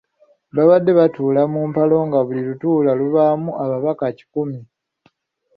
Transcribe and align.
Babadde 0.55 0.91
batuula 0.99 1.41
mu 1.53 1.61
mpalo 1.69 1.97
nga 2.07 2.19
buli 2.25 2.41
lutuula 2.47 2.91
lubaamu 2.99 3.49
ababaka 3.63 4.05
kikumi. 4.17 4.59